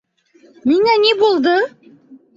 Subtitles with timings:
[0.71, 1.57] Миңә ни булды?